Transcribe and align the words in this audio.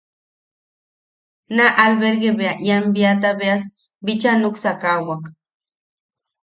Naa 1.55 1.75
albergue 1.83 2.31
bea 2.39 2.53
ian 2.67 2.83
biata 2.95 3.29
beaj 3.39 3.61
bicha 4.05 4.31
nuksakawak. 4.41 5.23